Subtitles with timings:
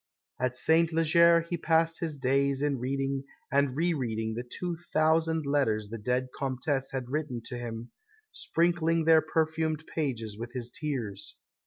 [0.39, 5.45] At Saint Leger he passed his days in reading and re reading the two thousand
[5.45, 7.91] letters the dead Comtesse had written to him,
[8.31, 11.35] sprinkling their perfumed pages with his tears.